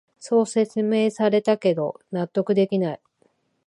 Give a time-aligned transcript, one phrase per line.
[0.19, 3.01] そう説明されたけど納得できない